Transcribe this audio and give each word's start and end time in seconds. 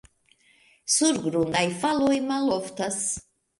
Surgrundaj 0.93 1.63
faloj 1.85 2.19
maloftas. 2.33 3.01